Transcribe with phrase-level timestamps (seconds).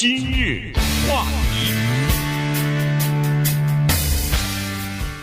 [0.00, 0.72] 今日
[1.06, 1.74] 话题，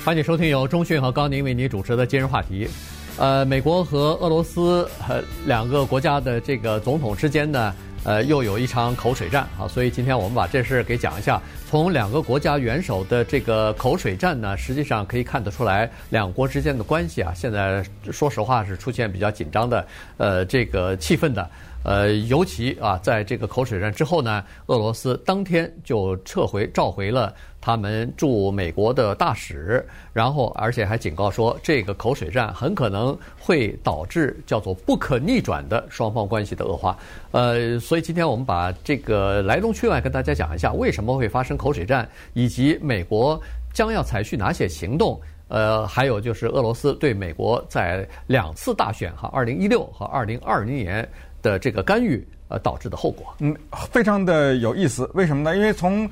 [0.06, 2.70] 欢迎收听由中讯和高宁为您主持的今日话题。
[3.18, 11.42] 呃，美国和俄罗斯呃两个国家的这个总统之间呢，呃，又有一场口水战啊，所以今天我们把这事给讲一下。
[11.68, 21.50] 从两个国家元首的这个口水战呢，实际上可以看得出来，两国之间的关系啊，现在说实话是出现比较紧张的，呃，这个气氛的。
[21.84, 36.98] 呃，尤其啊，在这个口水战之后呢，俄罗斯当天就撤回召回了他们驻美国的大使，然后而且还警告说，这个口水战很可能会导致叫做不可逆转的双方关系的恶化。
[37.32, 45.18] 呃，所以今天我们把这个来龙去脉跟大家讲一下，为什么会发生口水战，以及美国将要采取哪些行动。
[45.50, 51.08] 呃，还有就是俄罗斯对美国在两次大选哈，二零一六和二零二零年。
[51.42, 53.56] 的这个干预呃导致的后果，嗯，
[53.92, 55.10] 非常的有意思。
[55.14, 55.56] 为什么呢？
[55.56, 56.10] 因为从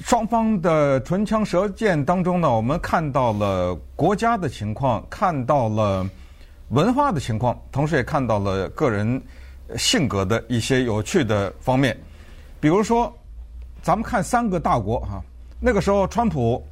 [0.00, 6.08] 双方的唇枪舌剑当中呢，我们看到了国家的情况，看到了
[6.70, 9.20] 文化的情况，同时也看到了个人
[9.76, 11.96] 性格的一些有趣的方面。
[12.58, 13.12] 比如说，
[13.82, 15.22] 咱们看三个大国哈，
[15.60, 16.64] 那个时候川普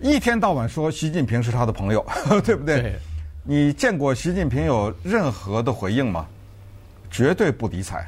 [0.00, 2.04] 一天到晚说习近平是他的朋友，
[2.44, 2.80] 对不对？
[2.80, 2.98] 对。
[3.44, 6.26] 你见过习近平有任何的回应吗？
[7.12, 8.04] 绝对不理睬，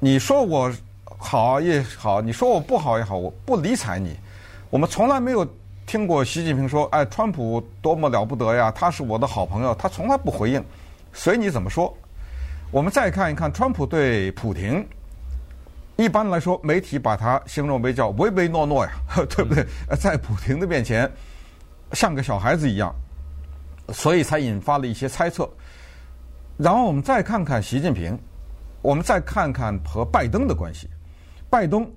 [0.00, 0.72] 你说我
[1.18, 4.16] 好也好，你说我不好也好，我不理睬你。
[4.70, 5.46] 我们从来没有
[5.86, 10.64] 听过习近平说：“哎，川普多么了不得呀，他是我的好朋友。”他从来不回应，
[11.12, 11.94] 随你怎么说。
[12.70, 14.86] 我们再看一看川普对普廷，
[15.96, 18.92] 一般来说媒体把他形容为叫唯唯诺诺呀，
[19.28, 19.66] 对不对？
[19.98, 21.10] 在普廷的面前
[21.92, 22.94] 像个小孩子一样，
[23.92, 25.46] 所以才引发了一些猜测。
[26.58, 28.18] 然后我们再看看习近平，
[28.82, 30.88] 我们再看看和拜登的关系。
[31.48, 31.88] 拜登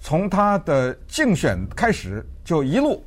[0.00, 3.02] 从他的竞选开始就一路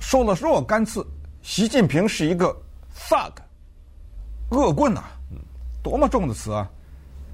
[0.00, 1.06] 说了若干次，
[1.42, 2.56] 习近平是一个
[2.96, 3.32] thug，
[4.48, 5.04] 恶棍呐，
[5.82, 6.68] 多么重的词啊！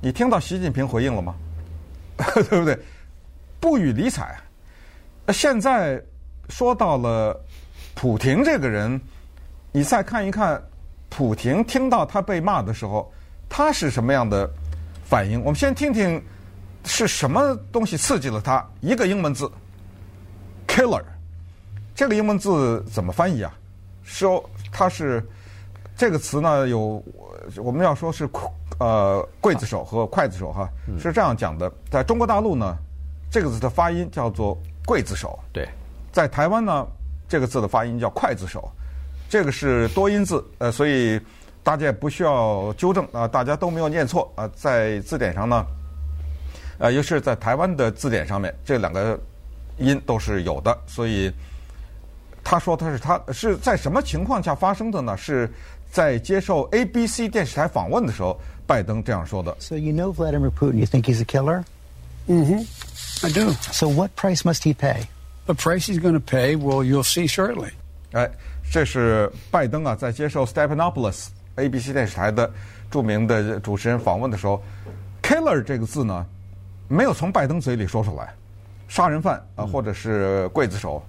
[0.03, 1.35] 你听到习近平回应了吗？
[2.35, 2.79] 对不对？
[3.61, 4.37] 不予理睬。
[5.29, 6.03] 现在
[6.49, 7.41] 说到了
[7.95, 9.01] 普廷这个人，
[9.71, 10.61] 你再看一看。
[11.17, 13.09] 普廷听到他被骂的时候，
[13.49, 14.51] 他是什么样的
[15.05, 15.39] 反应？
[15.43, 16.21] 我们先听听
[16.85, 18.67] 是什么东西刺激了他。
[18.81, 19.49] 一个英文字
[20.67, 21.05] ，killer，
[21.95, 23.55] 这个英文字怎么翻译啊？
[24.03, 25.25] 说他是
[25.97, 27.01] 这个词呢，有
[27.59, 28.29] 我们要说是
[28.81, 31.71] 呃刽子手和刽子手哈，是这样讲的。
[31.93, 32.77] 在中国大陆呢，
[33.31, 35.39] 这个字的发音叫做刽子手。
[35.53, 35.69] 对，
[36.11, 36.85] 在台湾呢，
[37.29, 38.69] 这个字的发音叫刽子手。
[39.35, 41.21] 这个是多音字，呃，所以
[41.65, 45.67] 大家也不需要纠正啊，大家都没有念错啊，在字典上呢，
[46.79, 49.19] 呃，尤其是在台湾的字典上面，这两个
[49.79, 51.33] 音都是有的，所以
[52.45, 55.17] 他说他是他是在什么情况下发生的呢？
[55.17, 55.51] 是
[55.91, 59.53] 在接受 ABC 电视台访问的时候，拜登这样说的。
[59.59, 61.65] So you know Vladimir Putin, you think he's a killer?
[62.29, 62.61] Mm-hmm.
[63.27, 63.51] I do.
[63.73, 65.09] So what price must he pay?
[65.47, 67.73] The price he's going to pay, well, you'll see shortly.
[68.13, 68.31] 哎。
[68.75, 72.51] 这是拜登啊，在接受 Stephanopoulos ABC 电视台的
[72.91, 74.61] 著名的主持人访问的时候
[75.23, 76.27] ，“killer” 这个字呢，
[76.89, 78.35] 没有从拜登嘴里说出来，
[78.89, 81.01] 杀人犯啊，或者是刽子手，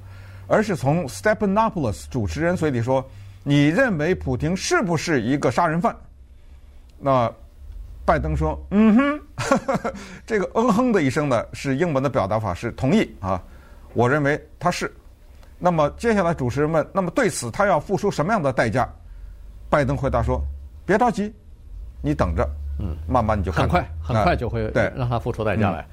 [0.45, 3.03] 而是从 Stephanopoulos 主持人嘴里说
[3.41, 5.97] ：“你认为普京是不是一个杀人犯？”
[7.01, 7.33] 那
[8.05, 9.93] 拜登说：“嗯哼，呵 呵
[10.23, 13.41] 这个嗯哼的一声呢，是英文的表达法，是同意啊，
[13.95, 14.93] 我认为他是。”
[15.65, 18.87] 那么接下来主持人问：“那么对此他要付出什么样的代价？”
[19.67, 20.39] 拜登回答说
[20.85, 21.33] ：“别着急，
[22.03, 25.81] 你等着，嗯，慢慢你就很快很快就会对让他付出代价来。
[25.81, 25.89] 嗯”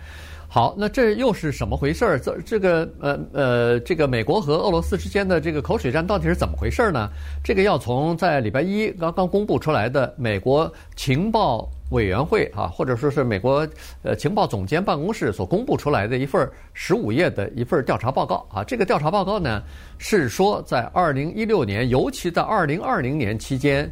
[0.55, 2.19] 好，那这又是什么回事儿？
[2.19, 7.09] 这这个呃呃，这个美国和俄罗斯之间的这个口水战到底是怎么回事儿呢？
[7.43, 13.67] 这个要从在礼拜一刚刚公布出来的美国情报委员会啊，或者说是美国
[14.03, 18.63] 呃情报总监办公室所公布出来的一份十五页的一份调查报告啊。
[18.63, 19.63] 这个调查报告呢
[19.97, 23.91] 是说，在二零一六年，尤其在二零二零年期间，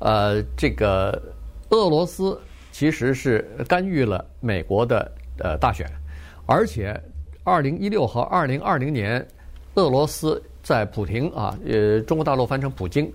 [0.00, 1.22] 呃，这个
[1.68, 2.36] 俄罗斯
[2.72, 5.08] 其实是干预了美国的
[5.38, 5.88] 呃大选。
[6.50, 7.00] 而且，
[7.44, 9.24] 二零一六和二零二零年，
[9.74, 13.08] 俄罗斯在普廷啊，呃，中国大陆翻成普京，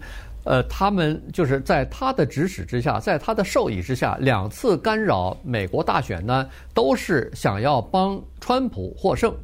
[0.46, 9.36] 呃，他们就是在他的指使之下，在他的授意之下，两次干扰美国大选呢，都是想要帮川普获胜。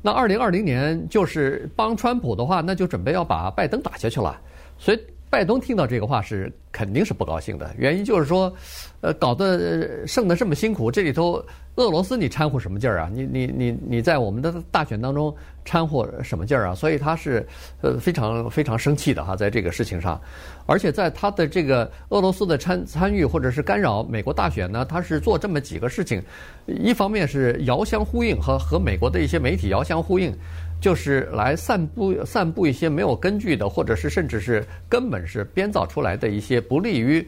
[0.00, 4.40] 那二零二零年就是帮川普的话，那就准备要把拜登打下去了。
[4.78, 5.00] 所以
[5.34, 8.54] 拜登听到这个话是肯定是不高兴的，原因就是说，
[9.00, 11.44] 呃，搞得胜的这么辛苦，这里头。
[11.76, 13.10] 俄罗斯你掺和什么劲儿啊？
[13.12, 15.34] 你你你你在我们的大选当中
[15.64, 16.72] 掺和什么劲儿啊？
[16.72, 17.44] 所以他是
[17.80, 20.20] 呃非常非常生气的哈，在这个事情上，
[20.66, 26.22] 而且在他的这个俄罗斯的参参与或者是干扰美国大选呢，他是做这么几个事情，
[26.64, 30.32] 一方面是遥相呼应和和美国的一些媒体遥相呼应，
[30.84, 37.26] 就是来散布散布一些没有根据的，或者是甚至是根本是编造出来的一些不利于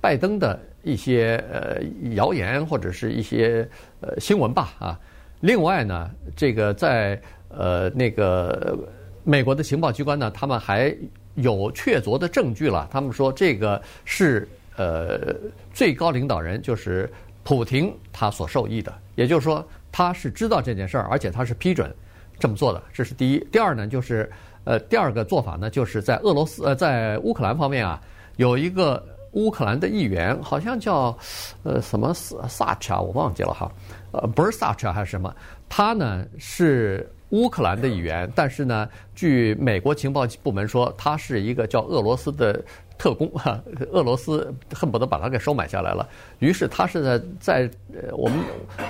[0.00, 0.58] 拜登的。
[0.86, 1.82] 一些呃
[2.14, 3.68] 谣言或者是一些
[4.00, 5.00] 呃新闻吧啊，
[5.40, 8.78] 另外呢，这个在呃那个
[9.24, 10.96] 美国的情报机关呢，他们还
[11.34, 12.88] 有确凿的证据了。
[12.88, 15.34] 他们说这个是呃
[15.74, 17.10] 最高领导人就是
[17.42, 21.92] 普廷他所授意的，也就是说他是知道这件事儿，而且他是批准
[22.38, 22.82] 这么做的。
[22.92, 23.38] 这是第一。
[23.50, 24.30] 第二呢，就是
[24.64, 28.00] 呃第二个做法呢，就是在俄罗斯呃在乌克兰方面啊
[28.36, 29.02] 有一个。
[29.32, 31.14] 乌克兰的议员好像叫，
[31.62, 33.70] 呃，什么萨萨查，我忘记了哈，
[34.10, 35.34] 呃，不是萨查还是什么？
[35.68, 37.06] 他呢是
[37.36, 42.64] 乌克兰的议员，但是呢，据美国情报部门说，他是一个叫俄罗斯的
[42.96, 43.62] 特工， 哈，
[43.92, 46.08] 俄罗斯恨不得把他给收买下来了。
[46.38, 48.38] 于是他是在在呃，我们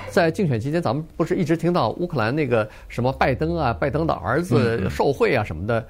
[0.09, 5.85] 在竞选期间，咱们不是一直听到乌克兰那个什么拜登啊，拜登的儿子受贿啊什么的。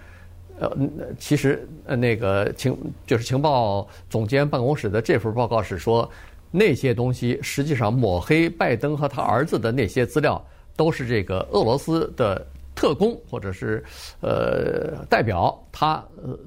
[0.59, 0.75] 呃，
[1.19, 2.75] 其实呃，那个情
[3.05, 6.09] 就是情报总监办公室的这份报告是说，
[6.49, 10.43] 那些东西实际上抹黑拜登和他儿子的那些资料，
[10.77, 13.83] 都是这个俄罗斯的特工或者是
[14.21, 16.37] 呃代表他呃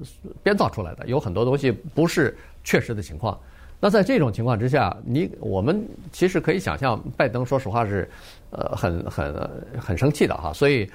[0.41, 3.39] 编造出来的，有很多东西不是确实的情况。
[3.79, 8.09] 那在这种情况之下，你我们其实可以想象，拜登说实话是
[8.49, 9.49] 呃很很
[9.79, 10.89] 很生气的哈，所以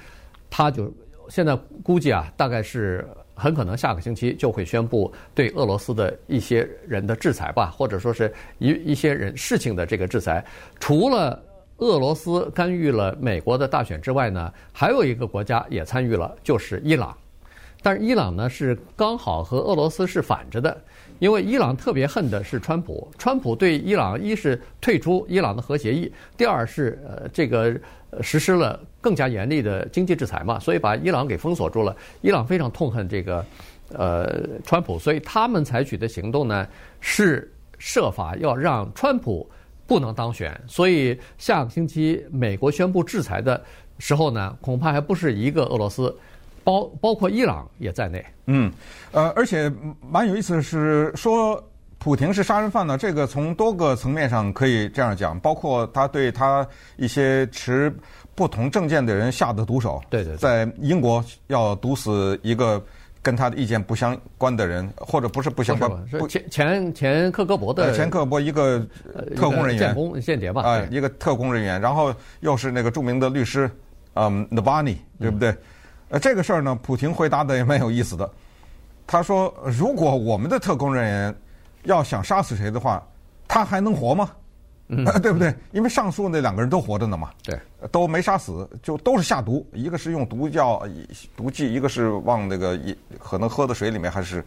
[0.49, 0.91] 他就。
[1.29, 3.05] 现在估计啊，大概是
[3.35, 10.41] 很可能下个星期就会宣布对俄罗斯的一些人的制裁吧，或者说是一一些人事情的这个制裁。
[10.79, 11.37] 除了
[11.77, 17.15] 俄罗斯干预了美国的大选之外呢，还有一个国家也参与了，就是伊朗。
[17.83, 20.75] 但是伊朗呢是刚好和俄罗斯是反着的，
[21.19, 27.75] 因为伊朗特别恨的是川普，川普对伊朗一是退出伊朗的核协议，第二是呃这个。
[28.21, 31.95] 实施了更加严厉的经济制裁嘛，所以把伊朗给封锁住了。
[32.21, 33.45] 伊朗非常痛恨这个，
[33.89, 36.65] 呃，川普，所以他们采取的行动呢，
[37.01, 39.47] 是设法要让川普
[39.87, 40.59] 不能当选。
[40.67, 43.59] 所以下个星期美国宣布制裁的
[43.97, 46.15] 时候呢，恐怕还不是一个俄罗斯，
[46.63, 48.23] 包包括伊朗也在内。
[48.45, 48.71] 嗯，
[49.11, 51.63] 呃，而且蛮有意思的是说。
[51.99, 52.95] 普廷是杀人犯呢？
[52.95, 57.91] 这个从多个层面上可以这样讲，包括他对他一些持
[58.35, 59.99] 不同政见的人下的毒手。
[60.07, 62.81] 对对，对，在英国要毒死一个
[63.21, 68.79] 跟他的意见不相关的人，或者不是不相关，是前前前克格勃的前克格勃一个
[69.35, 70.61] 特工人员，间工间谍吧？
[70.61, 73.69] 啊，一个特工人员，然后又是那个著名的律师，
[74.13, 75.55] 嗯，Navalny，对不对？
[76.09, 78.29] 呃，这个事儿呢，普廷回答的也蛮有意思的。
[79.05, 81.35] 他说：“如果我们的特工人员。”
[81.83, 83.01] 要想杀死谁的话，
[83.47, 84.29] 他还能活吗？
[84.89, 85.53] 嗯， 对不对？
[85.71, 87.59] 因为上述那两个人都活着呢嘛，对，
[87.91, 90.81] 都没杀死，就都是下毒，一个是用毒药
[91.35, 92.79] 毒剂，一个是往那个
[93.19, 94.43] 可能喝的水里面还是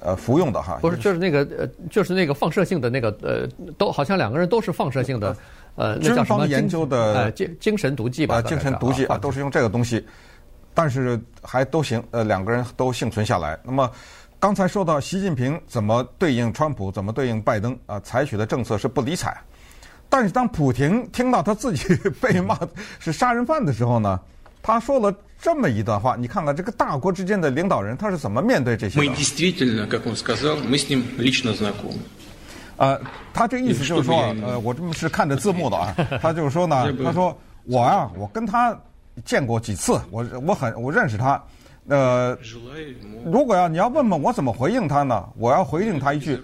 [0.00, 0.78] 呃服用的哈。
[0.80, 3.46] 不是，就是那个呃，就是那个放射性的那个呃，
[3.78, 5.36] 都好像两个人都是放射性的
[5.76, 8.42] 呃，军方研究的呃精精神毒剂吧？
[8.42, 10.04] 精神毒剂啊，都是用这个东西，
[10.74, 13.58] 但是还都行，呃，两个人都幸存下来。
[13.62, 13.90] 那么。
[14.40, 17.98] 刚才说到习近平怎么对应川普，怎么对应拜登啊？
[18.00, 19.34] 采取的政策是不理睬。
[20.14, 22.56] 但是当普廷听到他自己被骂
[23.00, 24.20] 是杀人犯的时候呢，
[24.62, 26.14] 他说了这么一段话。
[26.14, 29.04] 你看看这个大国之间的领导人他是怎么面对这些的？
[32.76, 33.00] 呃，
[33.32, 35.92] 他这意思就是说，呃，我这么是看着字幕的啊。
[36.22, 38.72] 他就是说呢，他说我啊，我跟他
[39.24, 41.42] 见过几次，我我很我认识他。
[41.88, 42.38] 呃，
[43.26, 45.28] 如果要你要问问我怎么回应他呢？
[45.36, 46.40] 我要回应他一句：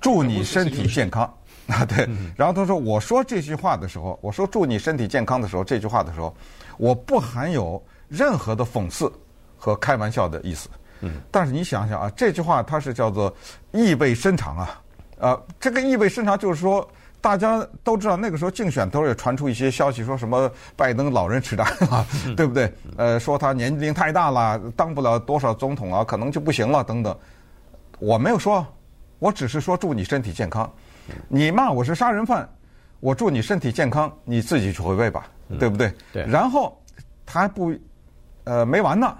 [0.00, 1.30] 祝你身体健康
[1.72, 1.84] 啊！
[1.84, 2.08] 对。
[2.36, 6.34] 然后他说：“我说这句话的时候，我说祝你身体健康的时候，这句话的时候，
[6.78, 9.10] 我不含有任何的讽刺
[9.56, 10.68] 和开玩笑的意思。
[11.00, 11.20] 嗯。
[11.30, 13.34] 但是你想想啊，这句话它是叫做
[13.72, 14.80] 意味深长啊！
[15.20, 16.86] 啊，这个意味深长就是说。”
[17.24, 22.06] 大家都知道，那个时候竞选头也传出一些消息，说什么拜登老人痴呆了，
[22.36, 22.70] 对不对？
[22.98, 27.16] 呃，说他年龄太大了，当不了多少总统啊，可能就不行了等等。
[27.98, 28.66] 我没有说，
[29.20, 30.70] 我只是说祝你身体健康。
[31.28, 32.48] 你骂我是杀人犯，
[33.00, 35.26] 我祝你身体健康，你自己去回味吧，
[35.58, 35.92] 对不对？
[36.12, 36.24] 对。
[36.26, 36.80] 然后
[37.26, 37.74] 他还不，
[38.44, 39.16] 呃，没完呢，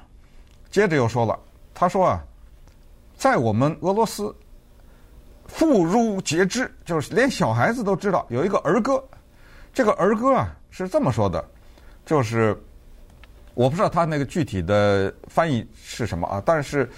[0.71, 1.39] 接着又说了，
[1.75, 2.25] 他说啊，
[3.17, 4.35] 在我们俄罗斯。
[5.47, 9.05] 妇孺皆知，就是连小孩子都知道有一个儿歌，
[9.75, 11.45] 这个儿歌啊是这么说的，
[12.07, 12.59] 就是
[13.53, 16.91] 我不知道他那个具体的翻译是什么啊，但是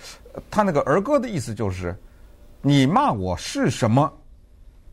[0.49, 1.95] 他那个儿歌的意思就是，
[2.63, 4.11] 你骂我是什么，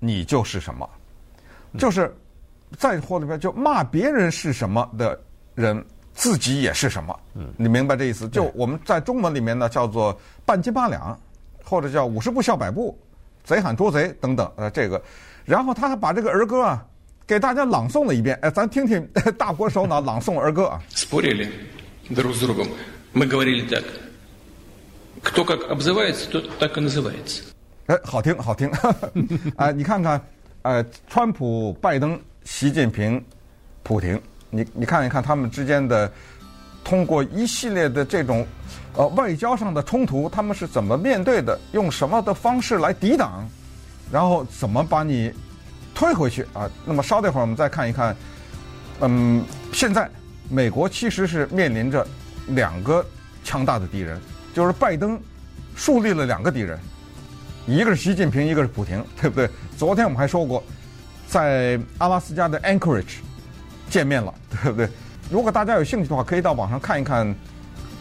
[0.03, 0.89] 你就是什么，
[1.79, 2.15] 就是
[2.77, 5.19] 在或里边就骂别人是什么的
[5.55, 7.19] 人，自己也是什么。
[7.57, 8.29] 你明白这意思？
[8.29, 11.19] 就我们在中文里面呢叫做半斤八两，
[11.65, 12.99] 或者叫五十步笑百步，
[13.45, 14.51] 贼喊捉贼等等。
[14.57, 15.03] 呃，这个，
[15.45, 16.85] 然后他还把这个儿歌啊。
[17.27, 19.07] 给大家朗诵了一遍，哎，咱听听
[19.37, 20.81] 大国首脑朗诵儿歌啊。
[20.89, 21.47] Спорили
[22.09, 22.67] друг с другом.
[23.13, 23.85] Мы говорили так.
[25.23, 27.43] Кто как обзывается, тот так и называется.
[27.88, 28.72] 哎，好听，好听。
[29.58, 30.22] 哎，你看看，
[30.62, 33.24] 呃，川普、拜登、习近平、
[33.84, 36.12] 普廷，你你看一看他们之间的
[36.84, 38.46] 通过一系列的这种
[38.96, 41.60] 呃外交上的冲突，他们是怎么面对的？
[41.74, 43.48] 用什么的方式来抵挡？
[44.12, 45.34] 然后怎么把你？
[45.96, 46.68] 推回去啊！
[46.86, 48.16] 那么稍等一会儿，我们再看一看。
[49.02, 50.10] 嗯，现在
[50.50, 52.04] 美国其实是面临着
[52.48, 53.06] 两个
[53.44, 54.20] 强大的敌人，
[54.56, 55.22] 就是拜登
[55.76, 56.80] 树立了两个敌人，
[57.66, 59.50] 一个是习近平，一个是普京，对不对？
[59.78, 60.62] 昨天我们还说过，
[61.28, 63.20] 在阿拉斯加的 Anchorage
[63.90, 64.90] 见面了，对不对？
[65.30, 67.34] 如果大家有兴趣的话，可以到网上看一看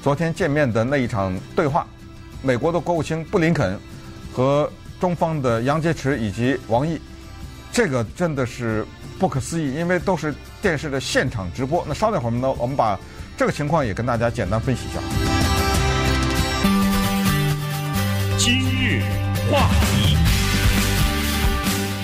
[0.03, 1.87] 昨天见面的那一场对话。
[2.43, 3.79] 美国的国务卿布林肯
[4.33, 4.69] 和
[5.01, 7.01] 中方的杨洁篪以及王毅。
[7.71, 8.85] 这个真的是
[9.19, 11.85] 不可思议，因为都是电视的现场直播。
[11.89, 12.99] 那稍等会儿呢，我们把
[13.37, 15.01] 这个情况也跟大家简单分析一下。
[18.37, 19.03] 今日
[19.53, 20.17] 话题，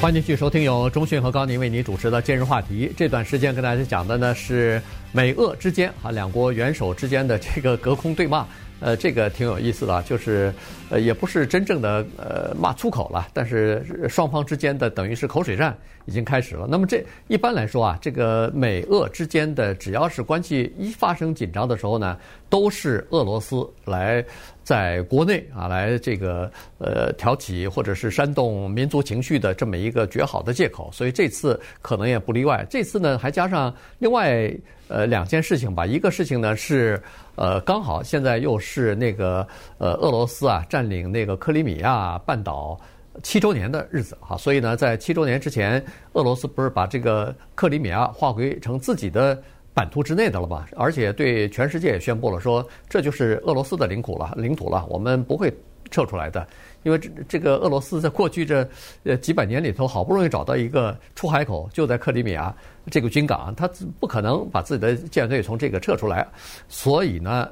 [0.02, 2.88] 欢迎继续收听由中讯和高宁为您主持的《今日话题》。
[2.94, 8.46] 这段时间跟大家讲的呢是美俄之间啊两国元首之间的这个隔空对骂。
[8.80, 10.54] 呃，这个挺有意思的，就是，
[10.88, 16.64] 呃，也不是真正的呃骂粗口了，但是双方之间的等于是口水战已经开始了。
[16.70, 22.16] 那么这一般来说啊，这个美俄之间的只要是关系一发生紧张的时候呢，
[22.48, 24.24] 都是俄罗斯来
[24.68, 30.90] 在国内啊来这个呃挑起或者是煽动民族情绪的这么一个绝好的借口。
[30.92, 32.66] 所以这次可能也不例外。
[32.68, 34.52] 这次呢还加上另外
[34.88, 37.00] 呃两件事情吧，一个事情呢是。
[37.40, 39.46] 呃，刚好现在又是那个
[39.78, 42.76] 呃，俄罗斯啊占领那个克里米亚半岛
[43.22, 45.80] 七周年的日子哈，所以呢，在七周年之前，
[46.14, 49.40] 俄罗斯不是把这个克里米亚划归成自己的
[49.78, 50.66] 版图之内的了吧？
[50.74, 55.56] 而且对全世界也宣布了说，这就是俄罗斯的领土了，领土了，我们不会
[55.88, 56.44] 撤出来的。
[56.82, 58.68] 因为这这个俄罗斯在过去这
[59.04, 62.52] 呃几百年里头，好不容易找到一个出海口，就在克里米亚
[62.90, 63.70] 这个军港，他
[64.00, 66.26] 不可能把自己的舰队从这个撤出来，
[66.66, 67.48] 所以呢，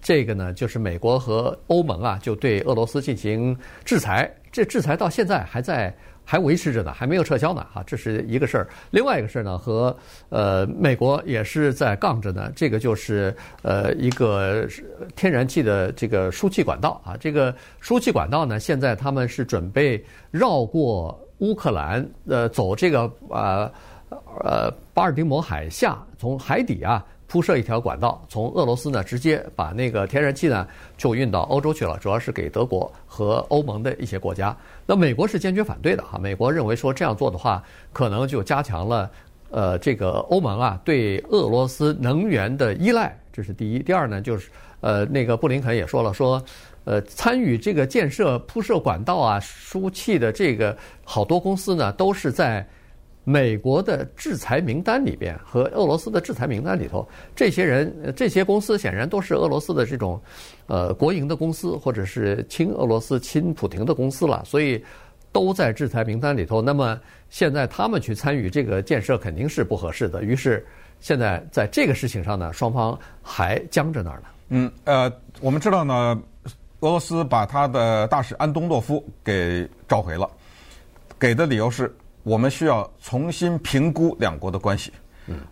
[0.00, 3.54] 这个呢就是美国和欧盟啊，就对俄罗斯进行
[3.84, 5.94] 制裁，这制裁到现在还在。
[6.28, 8.66] 还维持着呢，还没有撤销呢，哈，这是一个事儿。
[8.90, 9.96] 另外一个事儿呢，和
[10.28, 12.50] 呃美国也是在杠着呢。
[12.56, 13.32] 这个就是
[13.62, 14.66] 呃一个
[15.14, 23.72] 天然气的这个输气管道啊，这个输气管道呢，现在他们是准备绕过乌克兰，呃，走这个呃
[24.42, 27.06] 呃巴尔的摩海峡，从海底啊。
[27.28, 30.66] 铺设一条管道，从俄罗斯呢直接把那个天然气呢
[30.96, 34.56] 就运到欧洲去了，主要是给德国和欧盟的一些国家。
[34.86, 39.10] 那美国是坚决反对的哈，美国认为说这样做的话，可能就加强了
[39.50, 43.80] 呃这个欧盟啊对俄罗斯能源的依赖，这是第一。
[43.80, 44.48] 第二呢，就是
[44.80, 46.40] 呃那个布林肯也说了，说
[46.84, 52.66] 呃参与这个建设铺设管道啊输气的这个好多公司呢都是在。
[53.28, 57.04] 美国的制裁名单里边和俄罗斯的制裁名单里头，
[57.34, 60.22] 这些人、这些公司显然都是俄罗斯的这种，
[60.68, 64.80] 呃，国营的公司或者是亲俄罗斯、亲普廷的公司了，所以
[65.32, 66.62] 都在制裁名单里头。
[66.62, 70.22] 那么现在他们去参与这个建设肯定是不合适的。
[70.22, 70.64] 于是
[71.00, 74.26] 现在在这个事情上呢，双方还僵着那儿呢。
[74.50, 76.22] 嗯，呃，我们知道呢，
[76.78, 80.30] 俄罗斯把他的大使安东诺夫给召回了，
[81.18, 81.92] 给的理由是。
[82.26, 84.92] 我们需要重新评估两国的关系，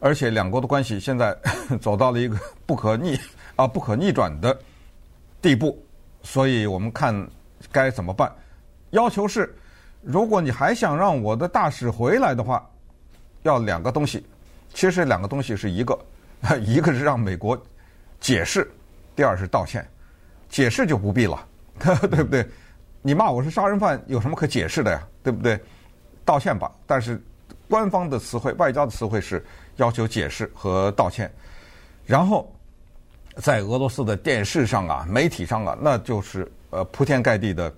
[0.01, 1.33] 而且两国的关系现在
[1.81, 3.17] 走到了一个不可逆
[3.55, 4.59] 啊不可逆转的
[5.41, 5.81] 地步，
[6.25, 7.15] 所以我们看
[7.71, 8.29] 该怎么办？
[8.91, 9.55] 要求是，
[10.03, 12.69] 如果你还想让我的大使回来的话，
[13.45, 14.27] 要两个东西。
[14.73, 15.97] 其实两个东西是一个，
[16.67, 17.57] 一个是让美国
[18.19, 18.69] 解释，
[19.15, 19.87] 第二是道歉。
[20.49, 21.47] 解释就不必了，
[21.79, 22.45] 对不对？
[23.01, 25.01] 你骂我是杀人犯，有什么可解释的呀？
[25.23, 25.57] 对不对？
[26.25, 27.23] 道歉吧，但是
[27.69, 29.45] 官方的词汇、外交的词汇是
[29.77, 31.31] 要求解释和道歉。
[32.07, 32.53] 然后
[33.37, 37.73] 在俄罗斯的电视上啊、媒体上啊，那就是呃铺天盖地的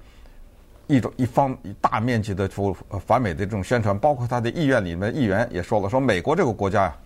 [0.86, 2.76] 一种一方大面积的出
[3.06, 6.96] 反美的这种宣传，包括他的议院里面议员也说了，说美国这个国家呀，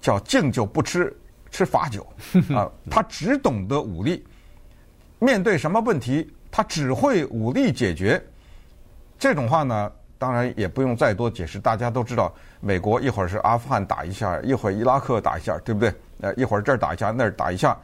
[0.00, 1.14] 叫敬酒不吃
[1.50, 2.06] 吃罚酒
[2.54, 4.24] 啊，他只懂得武力，
[5.18, 8.22] 面对什么问题他只会武力解决。
[9.18, 15.94] 这种话呢，当然也不用再多解释，大家都知道，美国一会儿是阿富汗打一下，一会儿伊拉克打一下，对不对？
[16.20, 17.76] 呃，一会儿这儿打一下，那儿打一下。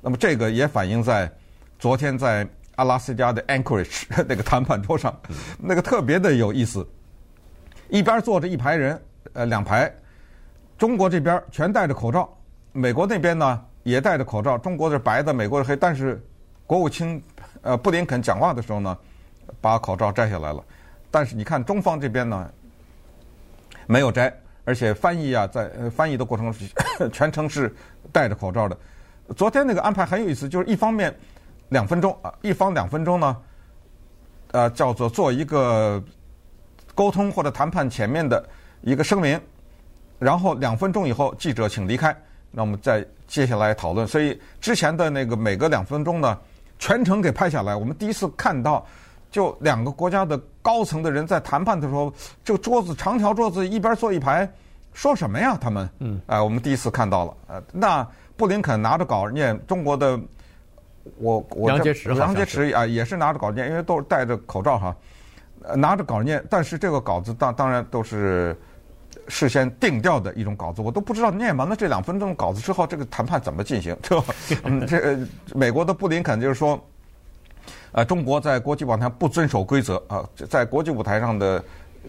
[0.00, 1.30] 那么这个也反映在
[1.78, 5.16] 昨天在阿拉斯加的 Anchorage 那个谈判桌上，
[5.58, 6.86] 那个特别的有意思。
[7.88, 9.00] 一边坐着一排人，
[9.32, 9.92] 呃，两排，
[10.76, 12.28] 中国这边全戴着口罩，
[12.72, 14.58] 美国那边呢也戴着口罩。
[14.58, 15.76] 中国是白的，美国是黑。
[15.76, 16.20] 但是
[16.66, 17.22] 国务卿
[17.62, 18.98] 呃布林肯讲话的时候呢，
[19.60, 20.62] 把口罩摘下来了。
[21.10, 22.50] 但是你看中方这边呢，
[23.86, 24.32] 没有摘，
[24.64, 26.68] 而且翻译啊，在翻译的过程中
[27.10, 27.74] 全程是
[28.12, 28.76] 戴着口罩的。
[29.36, 31.14] 昨天那个安排很有意思，就是一方面
[31.68, 33.36] 两分钟啊，一方两分钟呢，
[34.52, 36.02] 呃，叫做做一个
[36.94, 38.42] 沟通或者谈判前面的
[38.82, 39.40] 一个声明，
[40.18, 42.16] 然后两分钟以后记者请离开，
[42.50, 44.06] 那我们再接下来讨论。
[44.06, 46.38] 所以之前的那个每隔两分钟呢，
[46.78, 47.74] 全程给拍下来。
[47.76, 48.86] 我们第一次看到，
[49.30, 52.12] 就两个国家的高层的人在谈判的时候，
[52.44, 54.46] 这个桌子长条桌子一边坐一排，
[54.92, 55.56] 说什么呀？
[55.58, 58.06] 他们嗯，哎，我们第一次看到了，呃，那。
[58.36, 60.16] 布林肯拿着稿念中国的，
[61.16, 64.96] 我我杨洁篪杨洁篪啊，也是拿着稿念，因为都是戴着口罩哈，
[65.74, 66.40] 拿着稿念。
[66.48, 68.56] 但是这个稿子当当然都是
[69.26, 73.96] 事先定调的一种稿子，我都不知道念完了这两分钟稿子之后，这个谈判怎么进行。
[74.02, 74.26] 对吧
[74.62, 75.18] 嗯，这
[75.52, 76.80] 美国的布林肯就是说，
[77.92, 81.62] 呃，中国在国际舞台不遵守规则啊，在国际舞台上的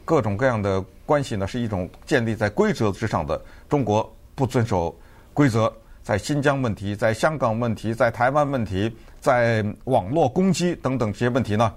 [0.06, 3.42] 各种各样的关系呢，是一种建立在规则之上的。
[3.68, 4.96] 中国不遵守
[5.34, 5.72] 规则。
[6.02, 11.72] 在新疆问题，在香港问题，在台湾问题，在网络攻击等等这些问题呢，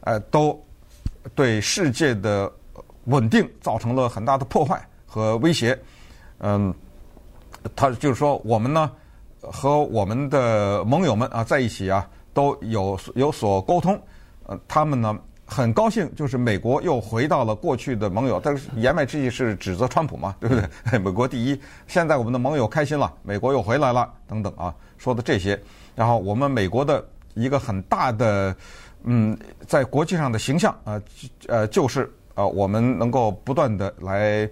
[0.00, 0.58] 呃，都
[1.34, 2.50] 对世界的
[3.06, 5.78] 稳定造成了很大的破坏和威胁。
[6.38, 6.72] 嗯，
[7.76, 8.90] 他就是说，我们呢
[9.42, 13.98] 和我们的盟友们啊在一起啊，都有有所沟通。
[14.46, 15.18] 呃，他们呢。
[15.46, 20.66] 很高兴，就是美国又回到了过去的盟友，但是言外之意是指责川普嘛， 对不对？
[20.98, 25.60] 美国第一，现在我们的盟友开心了，美国又回来了，等等啊，说的这些。
[25.94, 28.56] 然后我们美国的一个很大的，
[29.02, 31.00] 嗯，在国际上的形象啊，
[31.46, 34.48] 呃，就是呃，我们能够不断的来，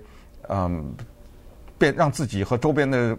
[0.51, 0.95] 嗯，
[1.79, 3.17] 变让自己和周边的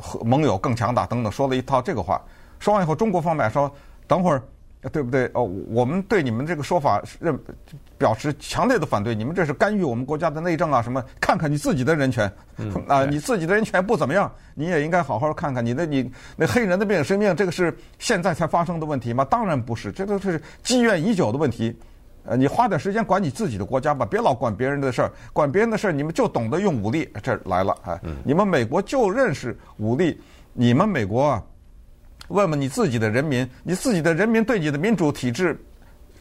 [0.00, 2.18] 和盟友更强大，等等，说了一套这个话。
[2.58, 3.70] 说完以后，中国方面说，
[4.06, 4.42] 等会儿。
[4.90, 5.30] 对不对？
[5.32, 7.38] 哦，我们对你们这个说法认
[7.96, 9.14] 表示强烈的反对。
[9.14, 10.82] 你们这是干预我们国家的内政啊？
[10.82, 11.00] 什么？
[11.20, 19.24] 看看你自己的人权，嗯、 啊，你自己的人权不怎么样，你也应该好好看看你的你那黑人的病生病，这个是现在才发生的问题吗？
[19.24, 21.72] 当然不是，这都是积怨已久的问题。
[22.24, 25.12] 呃，你花点时间管你自己的国家吧，别老管别人的事儿。
[25.32, 28.00] 管别人的事儿，你们就懂得用武力，这来了啊！
[28.24, 30.20] 你们美国就认识武力，
[30.54, 31.44] 你们美国啊。
[32.28, 35.58] 问问你自己的人民，你自己的人民对你的民主体制，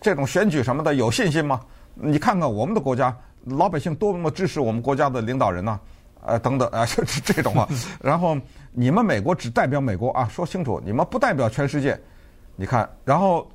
[0.01, 1.61] 这种选举什么的有信心吗？
[1.93, 5.79] 你看看我们的国家，老百姓多么支持我们国家的领导人呢？
[6.23, 7.67] 呃，等等啊， 是这种啊。
[8.01, 8.37] 然后
[8.71, 11.99] 你们美国只代表美国啊，说清楚，你们不代表全世界。
[12.55, 13.49] 你看，然后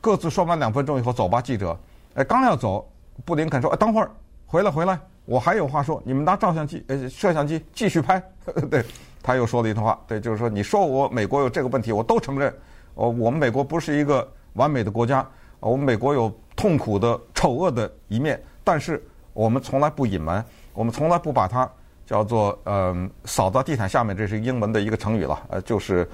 [0.00, 1.78] 各自说完两分钟以后走吧，记者。
[2.14, 2.90] 哎，刚要走，
[3.24, 4.10] 布林肯说：“哎，等会儿，
[4.46, 6.02] 回来回来，我还有话说。
[6.04, 8.22] 你们拿照相机、呃摄像机继续拍。
[8.70, 8.84] ”对。
[9.28, 12.50] 他又说了一段话，对，就是说，你说我美国有这个问题，我都承认。
[12.94, 15.22] 哦，我们美国不是一个完美的国家，
[15.60, 21.70] 我们美国有痛苦的、丑恶的一面，但是我们从来不隐瞒，我们从来不把它
[22.06, 26.08] 叫做嗯扫到地毯下面，这是英文的一个成语了，呃，就是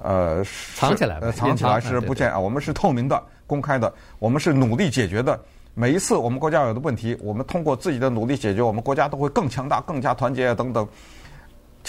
[0.00, 0.44] 呃
[0.76, 2.38] 藏起来，呃藏起来是不见啊。
[2.38, 5.36] 我们是透明的、公开的，我们是努力解决的。
[5.74, 10.86] 每一次我们国家有的问题，我们通过自己的努力解决，我们国家都会更强大、更加团结啊，等等。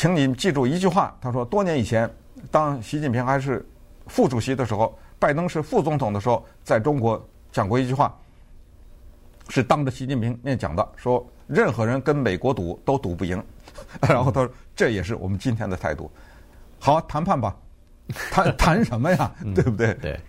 [0.02, 2.10] 请你记住一句话，他说：多年以前，
[2.50, 3.64] 当习近平还是
[4.08, 8.12] 副主席的时候，拜登是副总统的时候，在中国讲过一句话，
[9.50, 13.40] 是当着习近平面讲的，说任何人跟美国赌都赌不赢。
[14.10, 16.10] 然后他说，这也是我们今天的态度。
[16.80, 17.56] 好，谈判吧，
[18.32, 19.32] 谈谈什么呀？
[19.54, 19.94] 对不对？
[20.02, 20.20] 对，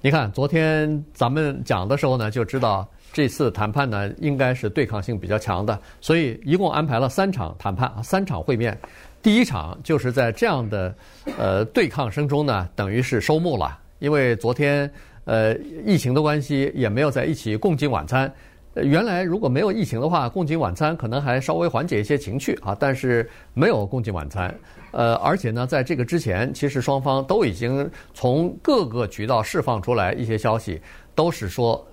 [0.00, 2.88] 你看昨天咱们讲的时候呢，就知道。
[3.12, 8.76] 这次谈判呢，应该是对抗性比较强的，所以一共安排了三场谈判啊，三场会面。
[9.22, 10.94] 第一场就是在这样的
[11.38, 14.90] 呃对抗声中呢，等于是收幕了，因为昨天
[15.24, 15.54] 呃
[15.86, 18.32] 疫情的关系，也没有在一起共进晚餐。
[18.74, 24.52] 原来如果没有疫情的话，共进晚餐可能还稍微缓解一些情绪啊，但是没有共进晚餐。
[24.92, 30.80] 呃，而且呢，在这个之前，其实双方都已经从各个渠道释放出来一些消息，
[31.14, 31.86] 都是说，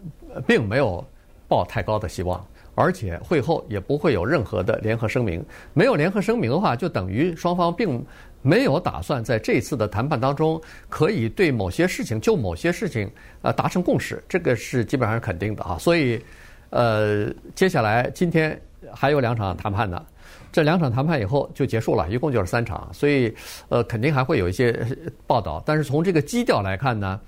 [0.46, 1.04] 并没有
[1.48, 5.44] 抱太高的希望，而且会后也不会有任何的联合声明。
[5.74, 8.06] 没有联合声明的话，就等于双方并
[8.42, 13.10] 没有打算在这次的谈判当中可以对某些事情就某些事情
[13.42, 15.78] 呃达成共识，这个是基本上是肯定的啊。
[15.78, 16.22] 所以，
[16.70, 18.60] 呃，接下来今天
[18.94, 20.06] 还有两场谈判呢，
[20.52, 23.34] 这两场谈判以后就结束了，一共就是三场，所以
[23.68, 24.74] 呃肯定还会有一些
[25.28, 25.62] 报道。
[25.66, 27.20] 但是从这个基调来看呢，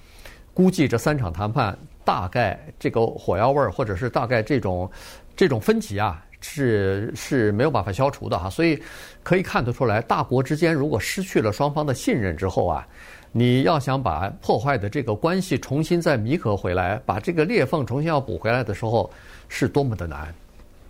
[0.54, 1.78] 估计这三场谈判
[2.12, 4.90] 大概这个火药味儿或者是大概这种
[5.36, 6.26] 这种分歧啊。
[6.44, 8.82] 是是没有办法消除的哈，所以
[9.22, 12.88] 可以看得出来，大国之间如果失去了双方的信任之后啊，
[13.32, 19.08] 你要想把破坏的这个关系重新再弥合回来，把这个裂缝重新要补回来的时候，
[19.50, 20.34] 是多么的难。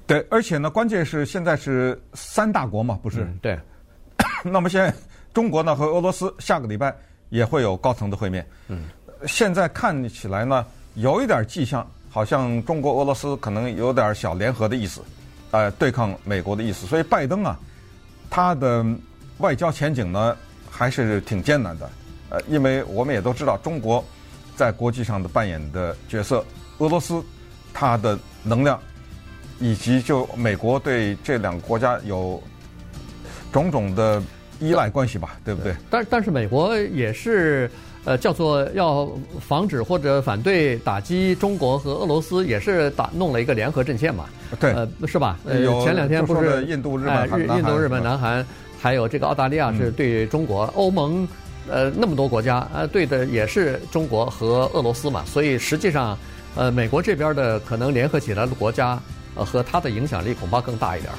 [0.08, 3.24] 对，而且呢，关键是现在是三大国嘛，不是？
[3.24, 3.60] 嗯、对。
[4.50, 4.94] 那么现在
[5.34, 6.96] 中国呢和俄罗斯下个礼拜
[7.28, 8.48] 也会有高层的会面。
[8.70, 8.86] 嗯。
[9.28, 15.02] 现在看起来呢，有一点迹象，好像中国俄罗斯可能有点小联合的意思。
[15.52, 17.60] 呃，对抗美国的意思，所以拜登啊，
[18.30, 18.86] 他的
[19.40, 20.38] 外交前景呢
[20.70, 21.90] 还是挺艰难的。
[22.30, 24.04] 呃，因为我们也都知道，中国
[24.56, 26.46] 在国际上的扮演的角色，
[26.78, 27.22] 俄罗斯
[27.74, 28.80] 它的能量，
[29.60, 32.42] 以及就美国对这两个国家有
[33.52, 34.22] 种种的
[34.60, 35.76] 依赖关系吧，对不对？
[35.90, 37.72] 但但是美国也是。
[38.04, 39.08] 呃，叫做要
[39.40, 44.26] 防止或者反对打击中国和俄罗斯，也是打弄了一个联合阵线嘛？
[44.60, 45.38] 对，呃，是吧？
[45.46, 48.46] 呃，前两天不是印度、日本、日印度、日本、南韩，
[48.80, 51.28] 还有这个澳大利亚是对中国、欧盟，
[51.70, 55.24] 呃，那么多国家，呃，对的也是中国和俄罗斯嘛。
[55.26, 56.18] 所以实际上，
[56.56, 59.00] 呃，美国这边的可能联合起来的国家，
[59.36, 61.14] 呃，和它的影响力恐怕更大一点。